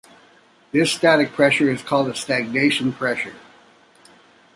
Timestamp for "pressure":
1.33-1.69, 2.91-3.35